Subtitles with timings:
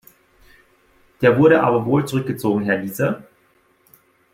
[1.21, 3.23] Der wurde aber wohl zurückgezogen, Herr Liese?